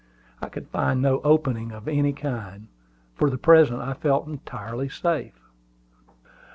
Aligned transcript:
I 0.41 0.49
could 0.49 0.67
find 0.69 0.99
no 0.99 1.19
opening 1.23 1.71
of 1.71 1.87
any 1.87 2.11
kind. 2.11 2.69
For 3.13 3.29
the 3.29 3.37
present 3.37 3.81
I 3.83 3.93
felt 3.93 4.25
entirely 4.25 4.89
safe. 4.89 5.39